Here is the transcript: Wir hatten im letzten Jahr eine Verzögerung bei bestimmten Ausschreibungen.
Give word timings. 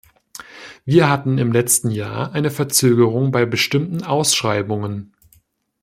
Wir 0.83 1.11
hatten 1.11 1.37
im 1.37 1.51
letzten 1.51 1.91
Jahr 1.91 2.31
eine 2.33 2.49
Verzögerung 2.49 3.29
bei 3.29 3.45
bestimmten 3.45 4.01
Ausschreibungen. 4.03 5.13